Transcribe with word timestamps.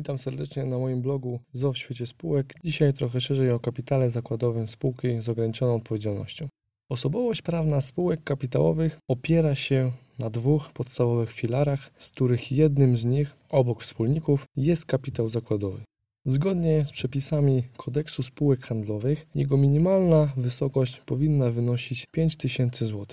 Witam 0.00 0.18
serdecznie 0.18 0.64
na 0.64 0.78
moim 0.78 1.02
blogu 1.02 1.40
ZO 1.52 1.72
w 1.72 1.78
świecie 1.78 2.06
spółek. 2.06 2.54
Dzisiaj 2.64 2.92
trochę 2.92 3.20
szerzej 3.20 3.50
o 3.50 3.60
kapitale 3.60 4.10
zakładowym 4.10 4.68
spółki 4.68 5.20
z 5.20 5.28
ograniczoną 5.28 5.74
odpowiedzialnością. 5.74 6.48
Osobowość 6.90 7.42
prawna 7.42 7.80
spółek 7.80 8.24
kapitałowych 8.24 8.98
opiera 9.08 9.54
się 9.54 9.92
na 10.18 10.30
dwóch 10.30 10.70
podstawowych 10.72 11.32
filarach, 11.32 11.90
z 11.98 12.10
których 12.10 12.52
jednym 12.52 12.96
z 12.96 13.04
nich, 13.04 13.36
obok 13.48 13.82
wspólników, 13.82 14.44
jest 14.56 14.86
kapitał 14.86 15.28
zakładowy. 15.28 15.80
Zgodnie 16.26 16.86
z 16.86 16.90
przepisami 16.90 17.62
kodeksu 17.76 18.22
spółek 18.22 18.66
handlowych, 18.66 19.26
jego 19.34 19.56
minimalna 19.56 20.32
wysokość 20.36 21.00
powinna 21.06 21.50
wynosić 21.50 22.06
5000 22.12 22.86
zł. 22.86 23.06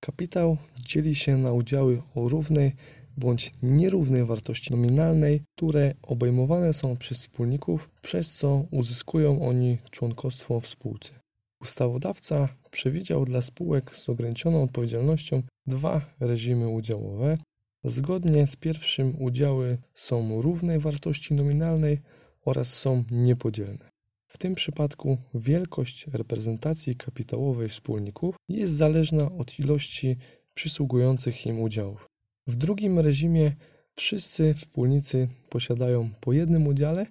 Kapitał 0.00 0.56
dzieli 0.86 1.14
się 1.14 1.36
na 1.36 1.52
udziały 1.52 2.02
o 2.14 2.28
równej 2.28 2.72
bądź 3.16 3.52
nierównej 3.62 4.24
wartości 4.24 4.70
nominalnej, 4.70 5.42
które 5.56 5.94
obejmowane 6.02 6.72
są 6.72 6.96
przez 6.96 7.22
wspólników, 7.22 7.90
przez 8.02 8.34
co 8.34 8.64
uzyskują 8.70 9.48
oni 9.48 9.78
członkostwo 9.90 10.60
w 10.60 10.66
spółce. 10.66 11.22
Ustawodawca 11.60 12.48
przewidział 12.70 13.24
dla 13.24 13.42
spółek 13.42 13.96
z 13.96 14.08
ograniczoną 14.08 14.62
odpowiedzialnością 14.62 15.42
dwa 15.66 16.00
reżimy 16.20 16.68
udziałowe. 16.68 17.38
Zgodnie 17.84 18.46
z 18.46 18.56
pierwszym 18.56 19.22
udziały 19.22 19.78
są 19.94 20.42
równej 20.42 20.78
wartości 20.78 21.34
nominalnej 21.34 22.00
oraz 22.44 22.74
są 22.74 23.04
niepodzielne. 23.10 23.90
W 24.28 24.38
tym 24.38 24.54
przypadku 24.54 25.18
wielkość 25.34 26.06
reprezentacji 26.06 26.96
kapitałowej 26.96 27.68
wspólników 27.68 28.36
jest 28.48 28.72
zależna 28.72 29.32
od 29.32 29.58
ilości 29.58 30.16
przysługujących 30.54 31.46
im 31.46 31.60
udziałów. 31.60 32.11
W 32.46 32.56
drugim 32.56 32.98
reżimie 32.98 33.52
wszyscy 33.96 34.54
wspólnicy 34.54 35.28
posiadają 35.50 36.10
po 36.20 36.32
jednym 36.32 36.66
udziale, 36.66 37.06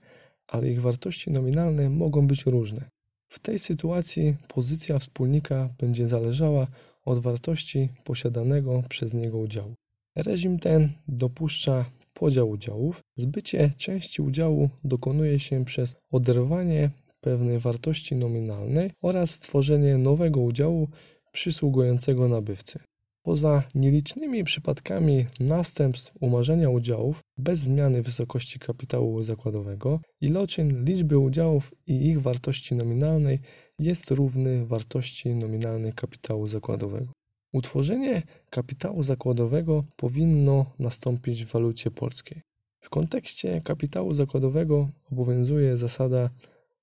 ale 0.48 0.70
ich 0.70 0.82
wartości 0.82 1.32
nominalne 1.32 1.90
mogą 1.90 2.28
być 2.28 2.46
różne. 2.46 2.90
W 3.28 3.40
tej 3.40 3.60
sytuacji 3.60 4.36
pozycja 4.48 5.00
wspólnika 5.00 5.70
będzie 5.80 6.08
zależała 6.08 6.68
od 7.06 7.20
wartości 7.20 7.90
posiadanego 8.04 8.84
przez 8.90 9.14
niego 9.14 9.38
udziału. 9.38 9.74
Reżim 10.16 10.60
ten 10.60 10.90
dopuszcza 11.08 11.86
podział 12.14 12.50
udziałów. 12.50 13.02
Zbycie 13.16 13.72
części 13.78 14.22
udziału 14.22 14.70
dokonuje 14.84 15.40
się 15.40 15.66
przez 15.66 15.96
oderwanie 16.12 16.90
pewnej 17.22 17.60
wartości 17.60 18.16
nominalnej 18.16 18.92
oraz 19.02 19.32
stworzenie 19.32 19.98
nowego 19.98 20.42
udziału 20.42 20.88
przysługującego 21.32 22.28
nabywcy. 22.28 22.80
Poza 23.24 23.64
nielicznymi 23.76 24.44
przypadkami 24.44 25.26
następstw 25.40 26.14
umarzenia 26.20 26.70
udziałów 26.70 27.20
bez 27.38 27.60
zmiany 27.60 28.02
wysokości 28.02 28.60
kapitału 28.60 29.24
zakładowego, 29.24 30.00
iloczyn 30.22 30.86
liczby 30.86 31.18
udziałów 31.18 31.74
i 31.88 32.08
ich 32.08 32.22
wartości 32.22 32.76
nominalnej 32.76 33.40
jest 33.80 34.12
równy 34.12 34.66
wartości 34.66 35.36
nominalnej 35.36 35.94
kapitału 35.94 36.48
zakładowego. 36.48 37.12
Utworzenie 37.54 38.22
kapitału 38.50 39.04
zakładowego 39.04 39.84
powinno 39.96 40.66
nastąpić 40.80 41.46
w 41.46 41.52
walucie 41.52 41.92
polskiej. 41.92 42.42
W 42.80 42.90
kontekście 42.90 43.62
kapitału 43.64 44.14
zakładowego 44.14 44.90
obowiązuje 45.12 45.78
zasada 45.78 46.30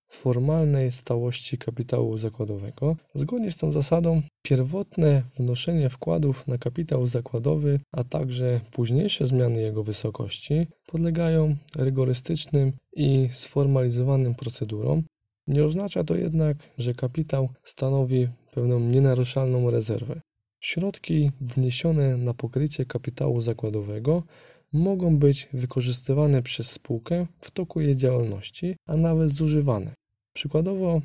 formalnej 0.08 0.92
stałości 0.92 1.58
kapitału 1.58 2.18
zakładowego. 2.18 2.96
Zgodnie 3.14 3.50
z 3.50 3.56
tą 3.56 3.72
zasadą, 3.72 4.22
pierwotne 4.42 5.22
wnoszenie 5.36 5.91
wkładów 5.91 6.46
na 6.46 6.58
kapitał 6.58 7.06
zakładowy, 7.06 7.80
a 7.92 8.04
także 8.04 8.60
późniejsze 8.70 9.26
zmiany 9.26 9.60
jego 9.62 9.84
wysokości 9.84 10.66
podlegają 10.86 11.56
rygorystycznym 11.76 12.72
i 12.97 13.28
sformalizowanym 13.32 14.34
procedurom. 14.34 15.02
Nie 15.47 15.64
oznacza 15.64 16.04
to 16.04 16.16
jednak, 16.16 16.56
że 16.78 16.94
kapitał 16.94 17.48
stanowi 17.64 18.28
pewną 18.54 18.80
nienaruszalną 18.80 19.70
rezerwę. 19.70 20.20
Środki 20.60 21.30
wniesione 21.41 22.16
na 22.16 22.34
pokrycie 22.34 22.86
kapitału 22.86 23.41
zakładowego 23.41 24.22
mogą 24.72 25.18
być 25.18 25.48
wykorzystywane 25.52 26.42
przez 26.42 26.70
spółkę 26.70 27.26
w 27.41 27.50
toku 27.50 27.80
jej 27.80 27.97
działalności, 27.97 28.76
a 28.86 28.97
nawet 28.97 29.28
zużywane. 29.28 29.97
Przykładowo 30.38 31.00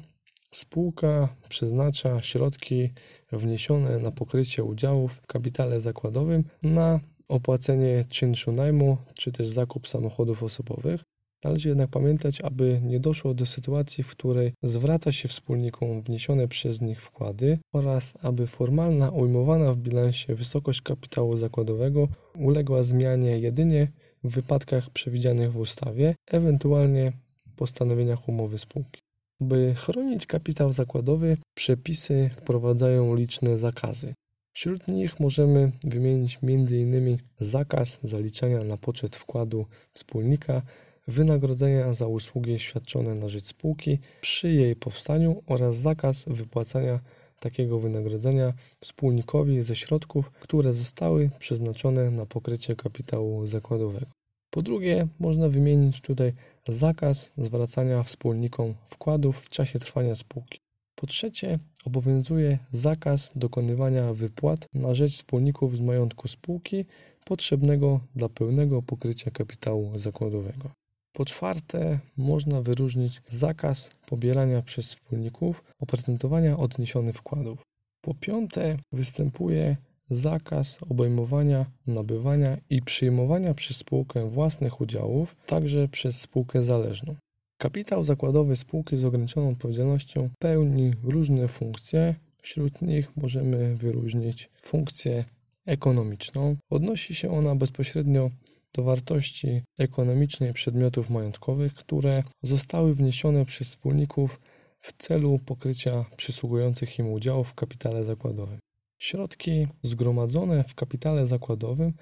spółka 0.51 1.35
przeznacza 1.49 2.21
środki 2.21 2.89
wniesione 3.31 3.99
na 3.99 4.11
pokrycie 4.11 4.63
udziałów 4.63 5.13
w 5.13 5.27
kapitale 5.27 5.79
zakładowym 5.79 6.43
na 6.63 6.99
opłacenie 7.27 8.05
czynszu 8.09 8.51
najmu 8.51 8.97
czy 9.13 9.31
też 9.31 9.47
zakup 9.47 9.87
samochodów 9.87 10.43
osobowych. 10.43 11.01
Należy 11.43 11.69
jednak 11.69 11.89
pamiętać, 11.89 12.41
aby 12.41 12.81
nie 12.83 12.99
doszło 12.99 13.33
do 13.33 13.45
sytuacji, 13.45 14.03
w 14.03 14.11
której 14.11 14.53
zwraca 14.63 15.11
się 15.11 15.27
wspólnikom 15.27 16.01
wniesione 16.01 16.47
przez 16.47 16.81
nich 16.81 17.01
wkłady 17.01 17.59
oraz 17.71 18.13
aby 18.21 18.47
formalna 18.47 19.09
ujmowana 19.09 19.73
w 19.73 19.77
bilansie 19.77 20.35
wysokość 20.35 20.81
kapitału 20.81 21.37
zakładowego 21.37 22.07
uległa 22.35 22.83
zmianie 22.83 23.39
jedynie 23.39 23.87
w 24.23 24.35
wypadkach 24.35 24.89
przewidzianych 24.89 25.51
w 25.51 25.59
ustawie, 25.59 26.15
ewentualnie 26.27 27.13
postanowieniach 27.55 28.29
umowy 28.29 28.57
spółki. 28.57 29.03
By 29.39 29.75
chronić 29.75 30.25
kapitał 30.25 30.73
zakładowy, 30.73 31.37
przepisy 31.53 32.29
wprowadzają 32.35 33.15
liczne 33.15 33.57
zakazy. 33.57 34.13
Wśród 34.53 34.87
nich 34.87 35.19
możemy 35.19 35.71
wymienić 35.83 36.39
m.in. 36.43 37.17
zakaz 37.39 37.99
zaliczania 38.03 38.63
na 38.63 38.77
poczet 38.77 39.15
wkładu 39.15 39.65
wspólnika, 39.93 40.61
wynagrodzenia 41.07 41.93
za 41.93 42.07
usługi 42.07 42.59
świadczone 42.59 43.15
na 43.15 43.29
rzecz 43.29 43.43
spółki 43.45 43.99
przy 44.21 44.51
jej 44.51 44.75
powstaniu 44.75 45.41
oraz 45.47 45.75
zakaz 45.75 46.25
wypłacania 46.27 46.99
takiego 47.39 47.79
wynagrodzenia 47.79 48.53
wspólnikowi 48.79 49.61
ze 49.61 49.75
środków, 49.75 50.31
które 50.31 50.73
zostały 50.73 51.29
przeznaczone 51.39 52.11
na 52.11 52.25
pokrycie 52.25 52.75
kapitału 52.75 53.45
zakładowego. 53.45 54.22
Po 54.53 54.61
drugie, 54.61 55.07
można 55.19 55.49
wymienić 55.49 56.01
tutaj 56.01 56.33
zakaz 56.67 57.31
zwracania 57.37 58.03
wspólnikom 58.03 58.73
wkładów 58.85 59.39
w 59.39 59.49
czasie 59.49 59.79
trwania 59.79 60.15
spółki. 60.15 60.59
Po 60.95 61.07
trzecie, 61.07 61.59
obowiązuje 61.85 62.59
zakaz 62.71 63.31
dokonywania 63.35 64.13
wypłat 64.13 64.67
na 64.73 64.95
rzecz 64.95 65.13
wspólników 65.13 65.75
z 65.75 65.79
majątku 65.79 66.27
spółki 66.27 66.85
potrzebnego 67.25 67.99
dla 68.15 68.29
pełnego 68.29 68.81
pokrycia 68.81 69.31
kapitału 69.31 69.97
zakładowego. 69.97 70.71
Po 71.13 71.25
czwarte, 71.25 71.99
można 72.17 72.61
wyróżnić 72.61 73.21
zakaz 73.27 73.89
pobierania 74.07 74.61
przez 74.61 74.85
wspólników 74.85 75.63
oprocentowania 75.79 76.57
odniesionych 76.57 77.15
wkładów. 77.15 77.61
Po 78.01 78.13
piąte, 78.13 78.77
występuje 78.91 79.77
zakaz 80.09 80.79
obejmowania, 80.89 81.65
nabywania 81.87 82.57
i 82.69 82.81
przyjmowania 82.81 83.53
przez 83.53 83.77
spółkę 83.77 84.29
własnych 84.29 84.81
udziałów, 84.81 85.35
także 85.45 85.87
przez 85.87 86.21
spółkę 86.21 86.63
zależną. 86.63 87.15
Kapitał 87.57 88.03
zakładowy 88.03 88.55
spółki 88.55 88.97
z 88.97 89.05
ograniczoną 89.05 89.49
odpowiedzialnością 89.49 90.29
pełni 90.39 90.93
różne 91.03 91.47
funkcje. 91.47 92.15
Wśród 92.41 92.81
nich 92.81 93.17
możemy 93.17 93.75
wyróżnić 93.75 94.49
funkcję 94.61 95.25
ekonomiczną. 95.65 96.55
Odnosi 96.69 97.15
się 97.15 97.31
ona 97.31 97.55
bezpośrednio 97.55 98.29
do 98.73 98.83
wartości 98.83 99.61
ekonomicznej 99.77 100.53
przedmiotów 100.53 101.09
majątkowych, 101.09 101.73
które 101.73 102.23
zostały 102.41 102.93
wniesione 102.93 103.45
przez 103.45 103.67
wspólników 103.67 104.39
w 104.79 104.93
celu 104.93 105.39
pokrycia 105.45 106.05
przysługujących 106.17 106.99
im 106.99 107.11
udziałów 107.11 107.49
w 107.49 107.53
kapitale 107.53 108.03
zakładowym. 108.03 108.59
Środki 109.03 109.67
zgromadzone 109.83 110.63
w 110.63 110.75
kapitale 110.75 111.25
zakładowym 111.27 111.93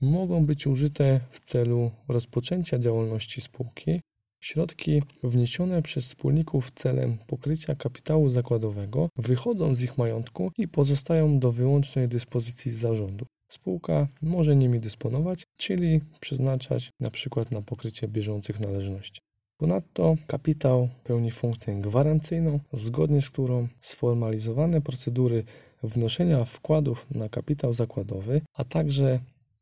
mogą 0.00 0.46
być 0.46 0.66
użyte 0.66 1.20
w 1.30 1.40
celu 1.40 1.90
rozpoczęcia 2.08 2.78
działalności 2.78 3.40
spółki. 3.40 4.00
Środki 4.40 5.02
wniesione 5.22 5.82
przez 5.82 6.04
wspólników 6.04 6.70
celem 6.70 7.18
pokrycia 7.26 7.74
kapitału 7.74 8.30
zakładowego 8.30 9.08
wychodzą 9.16 9.74
z 9.74 9.82
ich 9.82 9.98
majątku 9.98 10.50
i 10.58 10.68
pozostają 10.68 11.38
do 11.38 11.52
wyłącznej 11.52 12.08
dyspozycji 12.08 12.72
zarządu. 12.72 13.26
Spółka 13.48 14.06
może 14.22 14.56
nimi 14.56 14.80
dysponować, 14.80 15.44
czyli 15.56 16.00
przeznaczać 16.20 16.90
na 17.00 17.10
przykład 17.10 17.50
na 17.50 17.62
pokrycie 17.62 18.08
bieżących 18.08 18.60
należności. 18.60 19.20
Ponadto 19.56 20.16
kapitał 20.26 20.88
pełni 21.04 21.30
funkcję 21.30 21.74
gwarancyjną, 21.74 22.60
zgodnie 22.72 23.22
z 23.22 23.30
którą 23.30 23.68
sformalizowane 23.80 24.80
procedury 24.80 25.44
wnoszenia 25.82 26.44
wkładów 26.44 27.06
na 27.10 27.28
kapitał 27.28 27.74
zakładowy, 27.74 28.40
a 28.54 28.64
także 28.64 29.20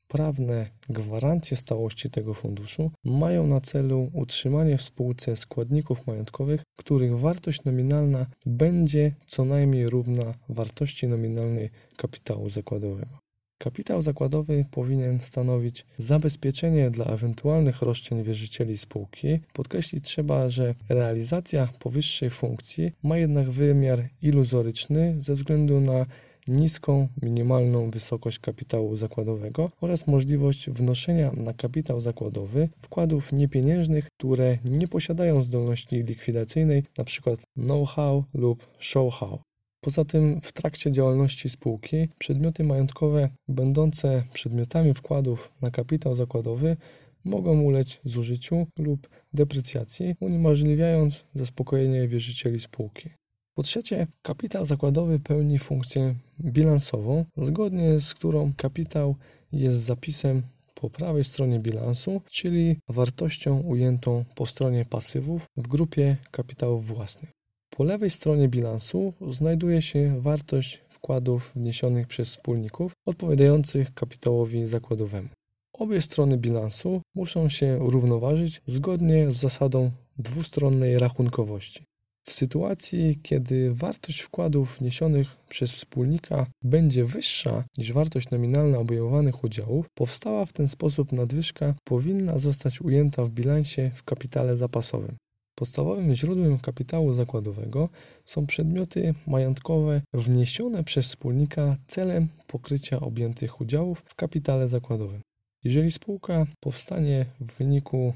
prawne 0.09 0.67
gwarancje 0.89 1.57
stałości 1.57 2.11
tego 2.11 2.35
funduszu 2.35 2.91
mają 3.05 3.47
na 3.47 3.61
celu 3.61 4.11
utrzymanie 4.13 4.79
w 4.79 4.83
spółce 4.83 5.37
składników 5.37 6.07
majątkowych, 6.07 6.63
których 6.77 7.19
wartość 7.19 7.65
nominalna 7.65 8.27
będzie 8.47 9.15
co 9.27 9.45
najmniej 9.45 9.87
równa 9.87 10.35
wartości 10.49 11.09
nominalnej 11.09 11.71
kapitału 11.97 12.51
zakładowego. 12.51 13.28
Kapitał 13.59 14.03
zakładowy 14.03 14.65
powinien 14.71 15.21
stanowić 15.21 15.87
zabezpieczenie 15.97 16.91
dla 16.91 17.05
ewentualnych 17.05 17.83
roszczeń 17.83 18.23
wierzycieli 18.23 18.79
spółki. 18.79 19.41
Podkreślić 19.53 20.05
trzeba, 20.05 20.49
że 20.49 20.75
realizacja 20.89 21.69
powyższej 21.79 22.31
funkcji 22.31 22.93
ma 23.03 23.19
jednak 23.19 23.51
wymiar 23.51 24.09
iluzoryczny 24.23 25.17
ze 25.21 25.35
względu 25.35 25.81
na 25.81 26.07
niską 26.49 27.09
minimalną 27.23 27.91
wysokość 27.91 28.39
kapitału 28.39 28.97
zakładowego 28.97 29.71
oraz 29.81 30.07
możliwość 30.07 30.71
wnoszenia 30.71 31.33
na 31.37 31.55
kapitał 31.55 32.01
zakładowy 32.01 32.69
wkładów 32.83 33.33
niepieniężnych, 33.33 34.09
które 34.19 34.59
nie 34.65 34.89
posiadają 34.89 35.43
zdolności 35.43 35.97
likwidacyjnej, 35.97 36.83
np. 36.99 37.37
know-how 37.57 38.25
lub 38.35 38.67
show-how. 38.79 39.48
Poza 39.89 40.05
tym 40.05 40.41
w 40.41 40.53
trakcie 40.53 40.91
działalności 40.91 41.49
spółki 41.49 42.09
przedmioty 42.19 42.65
majątkowe 42.65 43.29
będące 43.49 44.23
przedmiotami 44.33 44.95
wkładów 44.95 45.53
na 45.63 45.71
kapitał 45.71 46.15
zakładowy 46.15 46.77
mogą 47.25 47.63
ulec 47.63 48.01
zużyciu 48.05 48.67
lub 48.79 49.09
deprecjacji, 49.33 50.15
uniemożliwiając 50.21 51.25
zaspokojenie 51.35 52.09
wierzycieli 52.09 52.61
spółki. 52.61 53.11
Po 53.55 53.63
trzecie, 53.63 54.07
kapitał 54.23 54.67
zakładowy 54.67 55.21
pełni 55.21 55.59
funkcję 55.59 56.15
bilansową, 56.41 57.25
zgodnie 57.37 58.01
z 58.01 58.15
którą 58.15 58.53
kapitał 58.57 59.17
jest 59.53 59.77
zapisem 59.77 60.43
po 60.75 60.91
prawej 60.91 61.25
stronie 61.25 61.61
bilansu, 61.61 62.23
czyli 62.31 62.77
wartością 62.89 63.61
ujętą 63.61 64.25
po 64.35 64.47
stronie 64.47 64.85
pasywów 64.85 65.47
w 65.57 65.69
grupie 65.69 66.17
kapitałów 66.31 66.87
własnych. 66.87 67.38
Po 67.79 67.85
lewej 67.85 68.11
stronie 68.11 68.49
bilansu 68.49 69.13
znajduje 69.31 69.83
się 69.83 70.21
wartość 70.21 70.81
wkładów 70.89 71.53
wniesionych 71.57 72.07
przez 72.07 72.31
wspólników 72.31 72.93
odpowiadających 73.07 73.95
kapitałowi 73.95 74.67
zakładowemu. 74.67 75.29
Obie 75.73 76.01
strony 76.01 76.39
bilansu 76.39 77.03
muszą 77.15 77.49
się 77.49 77.79
równoważyć 77.81 78.63
zgodnie 78.67 79.31
z 79.31 79.35
zasadą 79.35 79.91
dwustronnej 80.19 80.99
rachunkowości. 80.99 81.83
W 82.29 82.33
sytuacji, 82.33 83.19
kiedy 83.23 83.75
wartość 83.75 84.21
wkładów 84.21 84.79
wniesionych 84.79 85.37
przez 85.49 85.73
wspólnika 85.73 86.47
będzie 86.65 87.05
wyższa 87.05 87.65
niż 87.79 87.93
wartość 87.93 88.31
nominalna 88.31 88.79
obejmowanych 88.79 89.45
udziałów, 89.45 89.87
powstała 89.95 90.47
w 90.47 90.53
ten 90.53 90.69
sposób 90.69 91.13
nadwyżka 91.13 91.75
powinna 91.85 92.39
zostać 92.39 92.81
ujęta 92.81 93.25
w 93.25 93.31
bilansie 93.31 93.91
w 93.95 94.03
kapitale 94.03 94.57
zapasowym. 94.57 95.17
Podstawowym 95.59 96.15
źródłem 96.15 96.59
kapitału 96.59 97.13
zakładowego 97.13 97.89
są 98.25 98.47
przedmioty 98.47 99.15
majątkowe 99.27 100.03
wniesione 100.15 100.85
przez 100.85 101.07
wspólnika 101.07 101.77
celem 101.87 102.29
pokrycia 102.47 103.01
objętych 103.01 103.61
udziałów 103.61 104.03
w 104.07 104.15
kapitale 104.15 104.69
zakładowym. 104.69 105.21
Jeżeli 105.65 105.91
spółka 105.91 106.47
powstanie 106.61 107.27
w 107.41 107.59
wyniku 107.59 108.13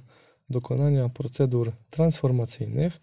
dokonania 0.50 1.08
procedur 1.08 1.72
transformacyjnych, 1.90 3.00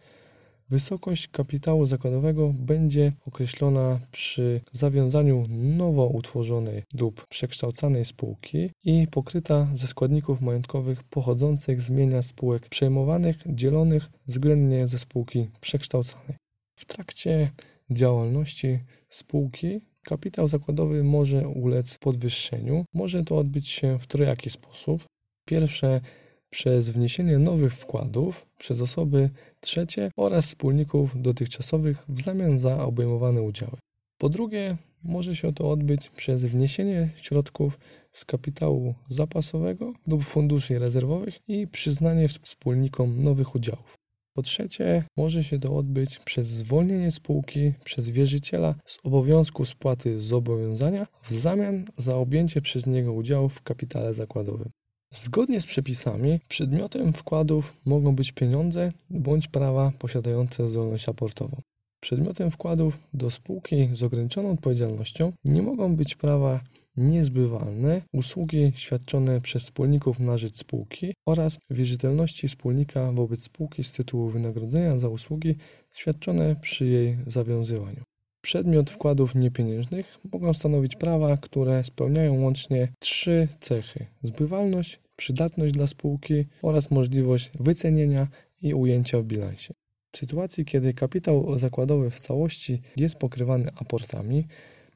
Wysokość 0.69 1.27
kapitału 1.27 1.85
zakładowego 1.85 2.53
będzie 2.53 3.13
określona 3.25 3.99
przy 4.11 4.61
zawiązaniu 4.71 5.45
nowo 5.49 6.07
utworzonej 6.07 6.83
lub 6.99 7.27
przekształcanej 7.27 8.05
spółki 8.05 8.69
i 8.83 9.07
pokryta 9.11 9.67
ze 9.73 9.87
składników 9.87 10.41
majątkowych 10.41 11.03
pochodzących 11.03 11.81
z 11.81 11.89
mienia 11.89 12.21
spółek 12.21 12.69
przejmowanych, 12.69 13.35
dzielonych 13.45 14.09
względnie 14.27 14.87
ze 14.87 14.99
spółki 14.99 15.47
przekształcanej. 15.61 16.37
W 16.75 16.85
trakcie 16.85 17.51
działalności 17.91 18.79
spółki 19.09 19.81
kapitał 20.03 20.47
zakładowy 20.47 21.03
może 21.03 21.47
ulec 21.47 21.97
podwyższeniu. 21.97 22.85
Może 22.93 23.23
to 23.23 23.37
odbyć 23.37 23.67
się 23.67 23.99
w 23.99 24.07
trojaki 24.07 24.49
sposób. 24.49 25.03
Pierwsze 25.45 26.01
przez 26.49 26.89
wniesienie 26.89 27.37
nowych 27.37 27.73
wkładów 27.73 28.45
przez 28.57 28.81
osoby 28.81 29.29
trzecie 29.59 30.11
oraz 30.17 30.45
wspólników 30.45 31.21
dotychczasowych 31.21 32.05
w 32.09 32.21
zamian 32.21 32.59
za 32.59 32.85
obejmowane 32.85 33.41
udziały. 33.41 33.77
Po 34.17 34.29
drugie, 34.29 34.77
może 35.03 35.35
się 35.35 35.53
to 35.53 35.71
odbyć 35.71 36.09
przez 36.09 36.45
wniesienie 36.45 37.09
środków 37.15 37.79
z 38.11 38.25
kapitału 38.25 38.95
zapasowego 39.09 39.93
lub 40.07 40.23
funduszy 40.23 40.79
rezerwowych 40.79 41.39
i 41.47 41.67
przyznanie 41.67 42.27
wspólnikom 42.27 43.23
nowych 43.23 43.55
udziałów. 43.55 43.95
Po 44.33 44.41
trzecie, 44.41 45.03
może 45.17 45.43
się 45.43 45.59
to 45.59 45.77
odbyć 45.77 46.19
przez 46.19 46.47
zwolnienie 46.47 47.11
spółki 47.11 47.73
przez 47.83 48.09
wierzyciela 48.09 48.75
z 48.85 48.97
obowiązku 49.03 49.65
spłaty 49.65 50.19
zobowiązania 50.19 51.07
w 51.23 51.31
zamian 51.31 51.85
za 51.97 52.15
objęcie 52.15 52.61
przez 52.61 52.87
niego 52.87 53.13
udziałów 53.13 53.53
w 53.53 53.61
kapitale 53.61 54.13
zakładowym. 54.13 54.69
Zgodnie 55.11 55.61
z 55.61 55.65
przepisami, 55.65 56.39
przedmiotem 56.49 57.13
wkładów 57.13 57.75
mogą 57.85 58.15
być 58.15 58.31
pieniądze 58.31 58.91
bądź 59.09 59.47
prawa 59.47 59.91
posiadające 59.99 60.67
zdolność 60.67 61.09
aportową. 61.09 61.61
Przedmiotem 61.99 62.51
wkładów 62.51 62.99
do 63.13 63.29
spółki 63.29 63.89
z 63.93 64.03
ograniczoną 64.03 64.51
odpowiedzialnością 64.51 65.33
nie 65.45 65.61
mogą 65.61 65.95
być 65.95 66.15
prawa 66.15 66.59
niezbywalne, 66.97 68.01
usługi 68.13 68.71
świadczone 68.75 69.41
przez 69.41 69.63
wspólników 69.63 70.19
na 70.19 70.37
rzecz 70.37 70.55
spółki 70.55 71.13
oraz 71.25 71.59
wierzytelności 71.69 72.47
wspólnika 72.47 73.11
wobec 73.11 73.43
spółki 73.43 73.83
z 73.83 73.93
tytułu 73.93 74.29
wynagrodzenia 74.29 74.97
za 74.97 75.09
usługi 75.09 75.55
świadczone 75.93 76.55
przy 76.55 76.85
jej 76.85 77.17
zawiązywaniu. 77.27 78.08
Przedmiot 78.41 78.91
wkładów 78.91 79.35
niepieniężnych 79.35 80.19
mogą 80.31 80.53
stanowić 80.53 80.95
prawa, 80.95 81.37
które 81.37 81.83
spełniają 81.83 82.41
łącznie 82.41 82.87
trzy 82.99 83.47
cechy: 83.59 84.05
zbywalność, 84.23 84.99
przydatność 85.15 85.73
dla 85.73 85.87
spółki 85.87 86.45
oraz 86.61 86.91
możliwość 86.91 87.51
wycenienia 87.59 88.27
i 88.61 88.73
ujęcia 88.73 89.19
w 89.19 89.23
bilansie. 89.23 89.73
W 90.11 90.17
sytuacji, 90.17 90.65
kiedy 90.65 90.93
kapitał 90.93 91.57
zakładowy 91.57 92.09
w 92.09 92.19
całości 92.19 92.81
jest 92.97 93.15
pokrywany 93.15 93.71
aportami, 93.75 94.47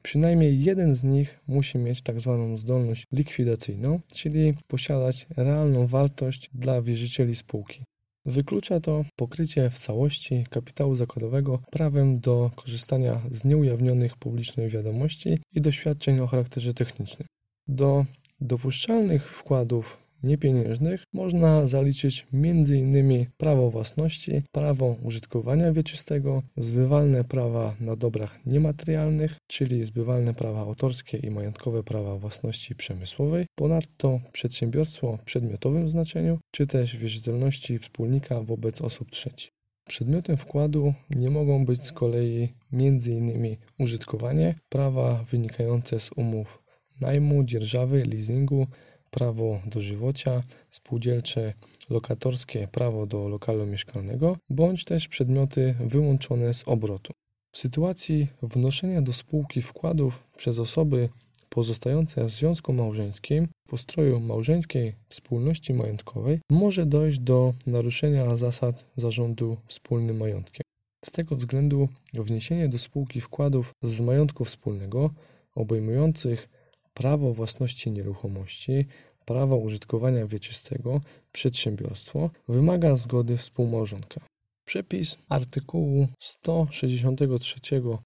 przynajmniej 0.02 0.62
jeden 0.64 0.94
z 0.94 1.04
nich 1.04 1.40
musi 1.46 1.78
mieć 1.78 2.02
tzw. 2.02 2.48
Tak 2.48 2.58
zdolność 2.58 3.04
likwidacyjną, 3.12 4.00
czyli 4.14 4.54
posiadać 4.66 5.26
realną 5.36 5.86
wartość 5.86 6.50
dla 6.54 6.82
wierzycieli 6.82 7.34
spółki. 7.34 7.84
Wyklucza 8.26 8.80
to 8.80 9.04
pokrycie 9.16 9.70
w 9.70 9.78
całości 9.78 10.46
kapitału 10.50 10.96
zakładowego 10.96 11.58
prawem 11.70 12.20
do 12.20 12.50
korzystania 12.56 13.20
z 13.30 13.44
nieujawnionych 13.44 14.16
publicznych 14.16 14.70
wiadomości 14.70 15.38
i 15.54 15.60
doświadczeń 15.60 16.20
o 16.20 16.26
charakterze 16.26 16.74
technicznym. 16.74 17.28
Do 17.68 18.04
dopuszczalnych 18.40 19.30
wkładów 19.30 20.03
niepieniężnych 20.24 21.04
można 21.12 21.66
zaliczyć 21.66 22.26
m.in. 22.32 23.26
prawo 23.36 23.70
własności, 23.70 24.42
prawo 24.52 24.96
użytkowania 25.02 25.72
wieczystego, 25.72 26.42
zbywalne 26.56 27.24
prawa 27.24 27.74
na 27.80 27.96
dobrach 27.96 28.46
niematerialnych, 28.46 29.36
czyli 29.46 29.84
zbywalne 29.84 30.34
prawa 30.34 30.60
autorskie 30.60 31.18
i 31.18 31.30
majątkowe 31.30 31.82
prawa 31.82 32.16
własności 32.18 32.74
przemysłowej, 32.74 33.46
ponadto 33.54 34.20
przedsiębiorstwo 34.32 35.16
w 35.16 35.22
przedmiotowym 35.22 35.88
znaczeniu, 35.88 36.38
czy 36.50 36.66
też 36.66 36.96
wierzytelności 36.96 37.78
wspólnika 37.78 38.40
wobec 38.40 38.80
osób 38.80 39.10
trzecich. 39.10 39.50
Przedmiotem 39.88 40.36
wkładu 40.36 40.94
nie 41.10 41.30
mogą 41.30 41.64
być 41.64 41.82
z 41.82 41.92
kolei 41.92 42.48
m.in. 42.72 43.56
użytkowanie, 43.78 44.54
prawa 44.68 45.24
wynikające 45.30 46.00
z 46.00 46.10
umów 46.16 46.62
najmu, 47.00 47.44
dzierżawy, 47.44 48.04
leasingu, 48.04 48.66
prawo 49.14 49.60
do 49.66 49.80
żywocia, 49.80 50.42
spółdzielcze, 50.70 51.52
lokatorskie 51.90 52.68
prawo 52.68 53.06
do 53.06 53.28
lokalu 53.28 53.66
mieszkalnego, 53.66 54.36
bądź 54.50 54.84
też 54.84 55.08
przedmioty 55.08 55.74
wyłączone 55.80 56.54
z 56.54 56.68
obrotu. 56.68 57.12
W 57.52 57.58
sytuacji 57.58 58.26
wnoszenia 58.42 59.02
do 59.02 59.12
spółki 59.12 59.62
wkładów 59.62 60.24
przez 60.36 60.58
osoby 60.58 61.08
pozostające 61.48 62.24
w 62.24 62.30
związku 62.30 62.72
małżeńskim 62.72 63.48
w 63.68 63.72
ustroju 63.72 64.20
małżeńskiej 64.20 64.94
wspólności 65.08 65.74
majątkowej 65.74 66.40
może 66.50 66.86
dojść 66.86 67.18
do 67.18 67.54
naruszenia 67.66 68.36
zasad 68.36 68.86
zarządu 68.96 69.56
wspólnym 69.66 70.16
majątkiem. 70.16 70.62
Z 71.04 71.12
tego 71.12 71.36
względu 71.36 71.88
wniesienie 72.14 72.68
do 72.68 72.78
spółki 72.78 73.20
wkładów 73.20 73.72
z 73.82 74.00
majątku 74.00 74.44
wspólnego 74.44 75.10
obejmujących 75.54 76.48
prawo 76.94 77.34
własności 77.34 77.90
nieruchomości, 77.90 78.86
prawo 79.24 79.56
użytkowania 79.56 80.26
wieczystego, 80.26 81.00
przedsiębiorstwo 81.32 82.30
wymaga 82.48 82.96
zgody 82.96 83.36
współmałżonka. 83.36 84.20
Przepis 84.64 85.18
artykułu 85.28 86.08
163 86.18 87.60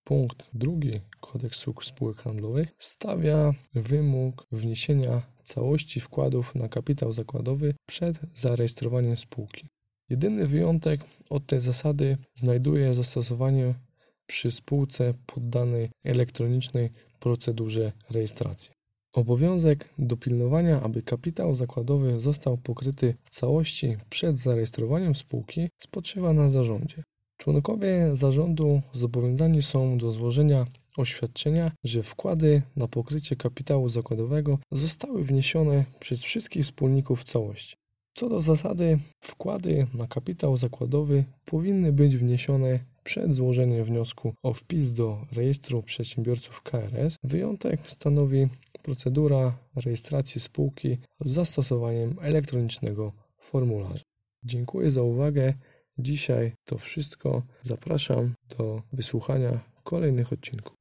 punkt 0.04 0.49
2 0.54 0.73
Kodeksu 1.21 1.75
Spółek 1.83 2.16
Handlowych 2.16 2.68
stawia 2.78 3.54
wymóg 3.75 4.47
wniesienia 4.52 5.23
całości 5.45 6.00
wkładów 6.00 6.54
na 6.54 6.68
kapitał 6.68 7.12
zakładowy 7.12 7.75
przed 7.87 8.16
zarejestrowaniem 8.35 9.16
spółki. 9.16 9.66
Jedyny 10.09 10.47
wyjątek 10.47 11.00
od 11.30 11.47
tej 11.47 11.61
zasady 11.61 12.16
znajduje 12.35 12.95
zastosowanie 12.95 13.75
przy 14.26 14.50
spółce 14.50 15.14
poddanej 15.26 15.90
elektronicznej 16.04 16.90
procedurze 17.21 17.92
rejestracji. 18.11 18.77
Obowiązek 19.18 19.88
dopilnowania, 19.98 20.82
aby 20.82 21.02
kapitał 21.02 21.54
zakładowy 21.54 22.20
został 22.20 22.56
pokryty 22.56 23.14
w 23.25 23.30
całości 23.30 23.96
przed 24.10 24.38
zarejestrowaniem 24.38 25.14
spółki 25.14 25.68
spoczywa 25.82 26.32
na 26.32 26.50
zarządzie. 26.50 27.02
Członkowie 27.37 28.08
zarządu 28.12 28.80
zobowiązani 28.92 29.62
są 29.62 29.98
do 29.98 30.10
złożenia 30.10 30.66
oświadczenia, 30.96 31.72
że 31.84 32.02
wkłady 32.02 32.62
na 32.76 32.88
pokrycie 32.88 33.37
kapitału 33.37 33.88
zakładowego 33.88 34.58
zostały 34.72 35.25
wniesione 35.25 35.84
przez 36.00 36.22
wszystkich 36.22 36.64
wspólników 36.64 37.20
w 37.20 37.25
całości. 37.25 37.76
Co 38.14 38.28
do 38.28 38.40
zasady, 38.40 38.98
wkłady 39.20 39.87
na 39.94 40.06
kapitał 40.06 40.56
zakładowy 40.56 41.25
powinny 41.44 41.92
być 41.92 42.16
wniesione 42.16 42.80
przed 43.04 43.34
złożeniem 43.34 43.84
wniosku 43.84 44.34
o 44.42 44.52
wpis 44.54 44.92
do 44.92 45.26
rejestru 45.32 45.82
przedsiębiorców 45.82 46.62
KRS. 46.62 47.16
Wyjątek 47.25 47.80
stanowi 47.90 48.48
procedura 48.88 49.59
rejestracji 49.85 50.40
spółki 50.40 50.99
z 51.21 51.33
zastosowaniem 51.33 52.16
elektronicznego 52.21 53.12
formularza. 53.38 54.04
Dziękuję 54.45 54.90
za 54.90 55.02
uwagę. 55.02 55.54
Dzisiaj 55.99 56.52
to 56.64 56.78
wszystko. 56.78 57.42
Zapraszam 57.62 58.35
do 58.59 58.83
wysłuchania 58.92 59.61
kolejnych 59.85 60.33
odcinków. 60.33 60.75